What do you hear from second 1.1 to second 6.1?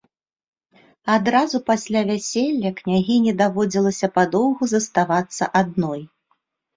Адразу пасля вяселля княгіні даводзілася падоўгу заставацца адной.